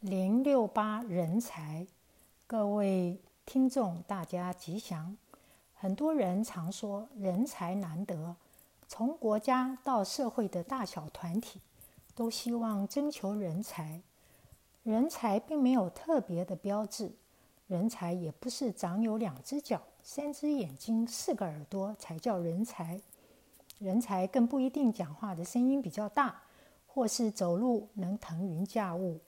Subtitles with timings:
[0.00, 1.86] 零六八人才，
[2.46, 5.14] 各位听众，大家吉祥。
[5.74, 8.34] 很多人常说人才难得，
[8.88, 11.60] 从国家到社会的大小团体，
[12.14, 14.00] 都希望征求人才。
[14.84, 17.12] 人才并没有特别的标志，
[17.66, 22.98] 人才也不是长有两只脚、三只眼睛、四个耳朵才叫人才。
[23.78, 26.40] 人才更不一定讲话的声音比较大，
[26.86, 29.20] 或是走路能腾云驾雾。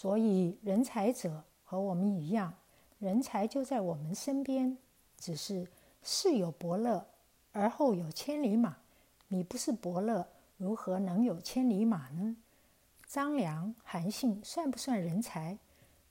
[0.00, 2.54] 所以，人才者和我们一样，
[3.00, 4.78] 人才就在我们身边，
[5.16, 5.66] 只是
[6.04, 7.04] 世有伯乐，
[7.50, 8.76] 而后有千里马。
[9.26, 10.24] 你不是伯乐，
[10.56, 12.36] 如何能有千里马呢？
[13.08, 15.58] 张良、韩信算不算人才？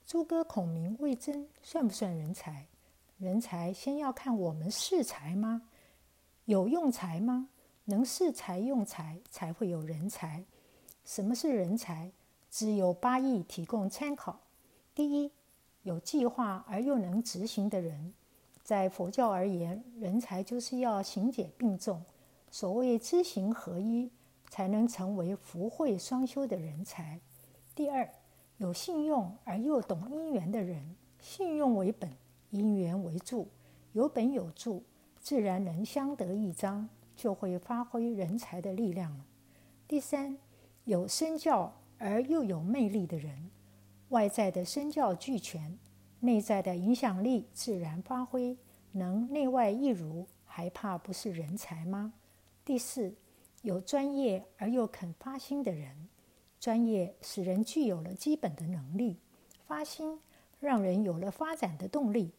[0.04, 2.66] 诸葛孔明、魏征算不算人才？
[3.16, 5.62] 人才先要看我们识才吗？
[6.44, 7.48] 有用才吗？
[7.86, 10.44] 能识才用才，才会有人才。
[11.06, 12.12] 什么是人才？
[12.50, 14.40] 只有八义提供参考：
[14.94, 15.30] 第一，
[15.82, 18.12] 有计划而又能执行的人。
[18.62, 22.02] 在佛教而言，人才就是要行解并重，
[22.50, 24.10] 所谓知行合一，
[24.50, 27.20] 才能成为福慧双修的人才。
[27.74, 28.08] 第二，
[28.58, 30.96] 有信用而又懂因缘的人。
[31.20, 32.10] 信用为本，
[32.50, 33.48] 因缘为助，
[33.92, 34.82] 有本有助，
[35.18, 39.24] 自然能相得益彰，就会发挥人才的力量了。
[39.86, 40.38] 第三，
[40.84, 41.74] 有身教。
[41.98, 43.50] 而又有魅力的人，
[44.10, 45.78] 外在的身教俱全，
[46.20, 48.56] 内在的影响力自然发挥，
[48.92, 52.14] 能内外一如，还怕不是人才吗？
[52.64, 53.14] 第四，
[53.62, 56.08] 有专业而又肯发心的人，
[56.60, 59.18] 专业使人具有了基本的能力，
[59.66, 60.20] 发心
[60.60, 62.32] 让人有了发展的动力，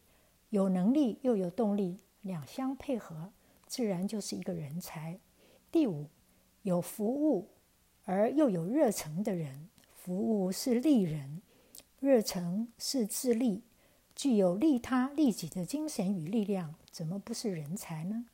[0.49, 3.31] 有能力又有动力，两相配合，
[3.67, 5.19] 自然就是一个人才。
[5.71, 6.07] 第五，
[6.63, 7.49] 有服务。
[8.11, 11.43] 而又有热诚的人，服务是利人，
[11.99, 13.61] 热诚是自利，
[14.15, 18.25] 具有利他利己的精神与力量，怎么不是人才呢？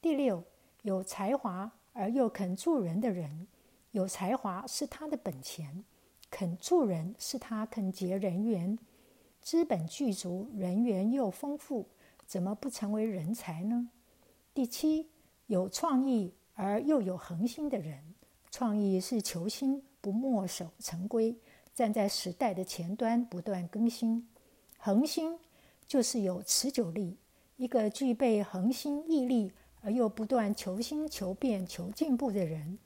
[0.00, 0.42] 第六，
[0.80, 3.46] 有才华而又肯助人的人，
[3.90, 5.84] 有才华是他的本钱，
[6.30, 8.78] 肯助人是他肯结人缘，
[9.42, 11.86] 资本具足，人缘又丰富，
[12.24, 13.90] 怎么不成为人才呢？
[14.54, 15.10] 第七，
[15.48, 18.13] 有创意而又有恒心的人。
[18.56, 21.36] 创意是求新，不墨守成规，
[21.74, 24.28] 站在时代的前端，不断更新。
[24.78, 25.36] 恒心
[25.88, 27.18] 就是有持久力，
[27.56, 29.50] 一个具备恒心毅力
[29.80, 32.78] 而又不断求新求变、求进步的人。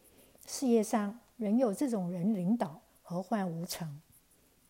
[0.46, 4.00] 事业上仍有这种人领导，何患无成？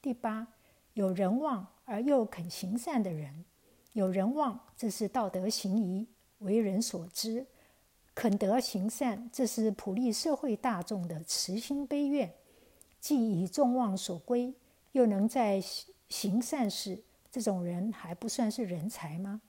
[0.03, 0.49] 第八，
[0.95, 3.45] 有人望而又肯行善的人。
[3.93, 6.09] 有人望，这是道德行仪，
[6.39, 7.47] 为人所知。
[8.19, 12.35] 肯德行善，这是普利社会大众的慈心悲愿，
[12.99, 14.53] 既以众望所归，
[14.91, 15.63] 又能在
[16.09, 19.41] 行善事，这种人还不算是人才吗？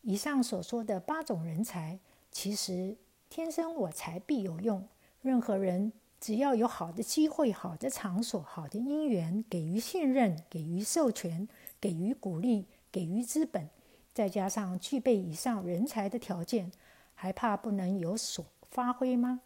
[0.00, 2.00] 以上所说的八种人才，
[2.32, 2.96] 其实
[3.28, 4.88] 天生我材必有用。
[5.20, 11.46] 任何人只要有好的机会、好的场所、好的因缘，给予信任、给予授权、
[11.78, 13.68] 给予鼓励、给予资本，
[14.14, 16.72] 再加上具备以上人才的条件。
[17.20, 19.42] 还怕不能有所发挥吗？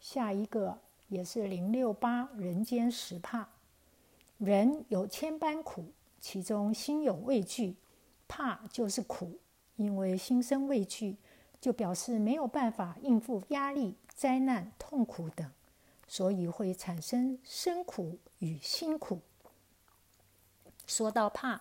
[0.00, 0.78] 下一个
[1.08, 3.46] 也是零六八人间十怕。
[4.38, 7.76] 人有千般苦，其中心有畏惧，
[8.26, 9.38] 怕就是苦，
[9.76, 11.18] 因为心生畏惧，
[11.60, 15.46] 就表示没有办法应付压力、灾难、痛苦等，
[16.08, 19.20] 所以会产生生苦与心苦。
[20.86, 21.60] 说到怕，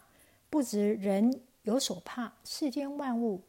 [0.49, 3.41] 不止人有所怕，世间万物。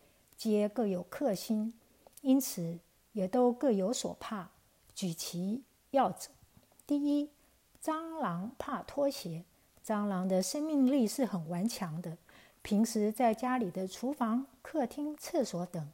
[0.42, 1.72] 皆各有克星，
[2.20, 2.80] 因此
[3.12, 4.50] 也都各有所怕。
[4.92, 6.30] 举其要者，
[6.84, 7.30] 第一，
[7.80, 9.44] 蟑螂怕拖鞋。
[9.86, 12.18] 蟑螂的生命力是很顽强的，
[12.60, 15.88] 平时在家里的厨房、客厅、厕所等，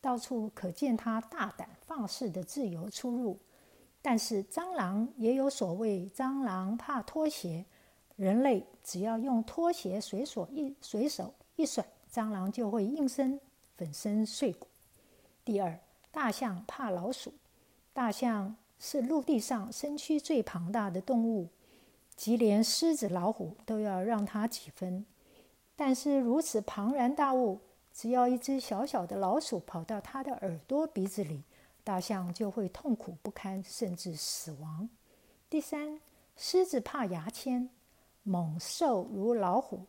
[0.00, 3.38] 到处可见它大胆放肆的自由出入。
[4.00, 7.64] 但是蟑螂也有所谓“蟑螂怕拖鞋”，
[8.16, 13.38] 人类只要用拖鞋随手一随手一甩，蟑螂就会应声。
[13.82, 14.68] 粉身碎骨。
[15.44, 15.76] 第二，
[16.12, 17.34] 大象怕老鼠。
[17.92, 21.48] 大象是陆地上身躯最庞大的动物，
[22.14, 25.04] 即连狮子、老虎都要让它几分。
[25.74, 27.60] 但是如此庞然大物，
[27.92, 31.42] 只要一只小小的老鼠跑到它的耳朵、鼻子里，
[31.82, 34.88] 大象就会痛苦不堪，甚至死亡。
[35.50, 36.00] 第三，
[36.36, 37.68] 狮子怕牙签。
[38.22, 39.86] 猛兽如老虎。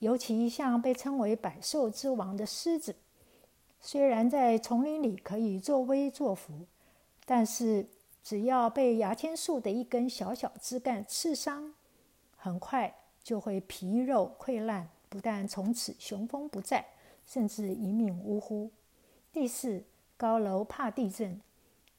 [0.00, 2.96] 尤其像被称为百兽之王的狮子，
[3.80, 6.66] 虽然在丛林里可以作威作福，
[7.24, 7.86] 但是
[8.22, 11.74] 只要被牙签树的一根小小枝干刺伤，
[12.36, 16.86] 很快就会皮肉溃烂，不但从此雄风不再，
[17.26, 18.70] 甚至一命呜呼。
[19.30, 19.84] 第四，
[20.16, 21.40] 高楼怕地震。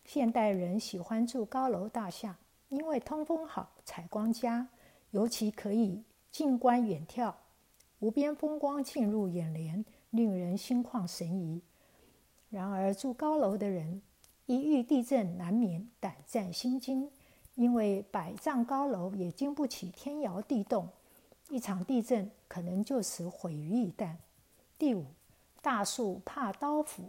[0.03, 2.39] 现代人喜欢住高楼大厦，
[2.69, 4.67] 因为通风好、采光佳，
[5.11, 7.31] 尤其可以近观远眺，
[8.01, 11.61] 无边风光进入眼帘，令人心旷神怡。
[12.49, 14.01] 然而，住高楼的人
[14.47, 17.07] 一遇地震，难免胆战心惊，
[17.53, 20.89] 因为百丈高楼也经不起天摇地动，
[21.49, 24.15] 一场地震可能就此毁于一旦。
[24.79, 25.05] 第五，
[25.61, 27.03] 大树怕刀斧，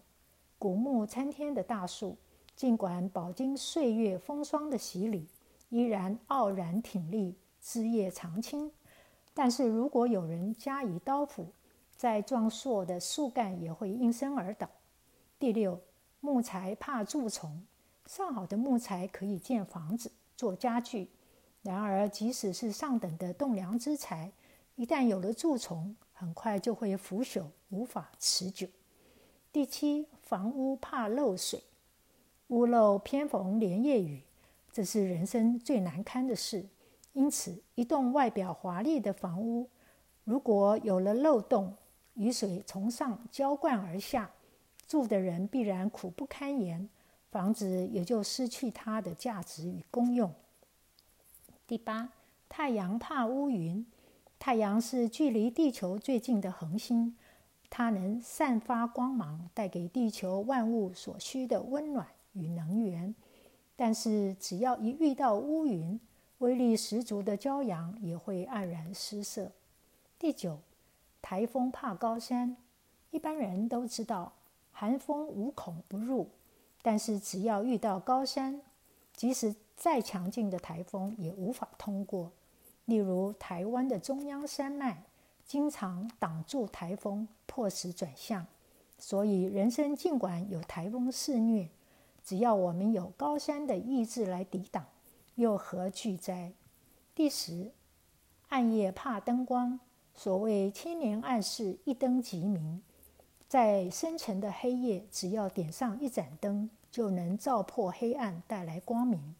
[0.58, 2.16] 古木参天的大树。
[2.54, 5.26] 尽管饱经岁月风霜的洗礼，
[5.70, 8.70] 依然傲然挺立，枝叶常青。
[9.34, 11.46] 但是如果有人加以刀斧，
[11.96, 14.68] 再壮硕的树干也会应声而倒。
[15.38, 15.80] 第六，
[16.20, 17.62] 木材怕蛀虫。
[18.06, 21.08] 上好的木材可以建房子、做家具，
[21.62, 24.32] 然而即使是上等的栋梁之材，
[24.74, 28.66] 一旦有了蛀虫，很快就会腐朽，无法持久。
[29.52, 31.62] 第七，房屋怕漏水。
[32.48, 34.22] 屋漏偏逢连夜雨，
[34.72, 36.66] 这是人生最难堪的事。
[37.12, 39.68] 因此，一栋外表华丽的房屋，
[40.24, 41.74] 如果有了漏洞，
[42.14, 44.30] 雨水从上浇灌而下，
[44.86, 46.88] 住的人必然苦不堪言，
[47.30, 50.32] 房子也就失去它的价值与功用。
[51.66, 52.08] 第八，
[52.48, 53.86] 太阳怕乌云。
[54.38, 57.16] 太阳是距离地球最近的恒星，
[57.70, 62.06] 它能散发光芒，带给地球万物所需的温暖。
[62.32, 63.14] 与能源，
[63.76, 66.00] 但是只要一遇到乌云，
[66.42, 69.52] 威力十足的骄阳也会黯然失色。
[70.18, 70.58] 第九，
[71.22, 72.56] 台风怕高山。
[73.12, 74.32] 一般人都知道，
[74.72, 76.28] 寒风无孔不入，
[76.82, 78.60] 但是只要遇到高山，
[79.14, 82.32] 即使再强劲的台风也无法通过。
[82.86, 85.04] 例如，台湾的中央山脉
[85.46, 88.44] 经常挡住台风，迫使转向。
[88.98, 91.68] 所以，人生尽管有台风肆虐。
[92.24, 94.84] 只要我们有高山的意志来抵挡，
[95.36, 96.52] 又何惧哉？
[97.14, 97.72] 第十，
[98.48, 99.80] 暗夜怕灯光。
[100.14, 102.82] 所谓千年暗室，一灯即明。
[103.48, 109.34] 在深沉的黑夜，只要点上一盏灯，就能照破黑暗，带来光明。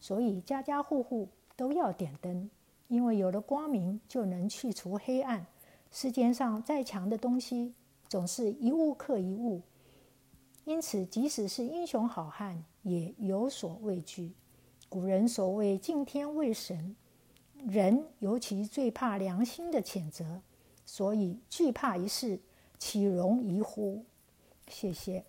[0.00, 2.50] 所以家家户户都要点灯，
[2.88, 5.46] 因为有了光明，就能去除黑暗。
[5.90, 7.74] 世间上再强的东西，
[8.08, 9.60] 总是一物克一物。
[10.64, 14.32] 因此，即使是英雄好汉，也有所畏惧。
[14.96, 16.96] 古人所谓“敬天畏神”，
[17.68, 20.40] 人尤其最怕良心的谴责，
[20.86, 22.40] 所以惧怕一事，
[22.78, 24.06] 岂容疑乎？
[24.68, 25.22] 谢谢。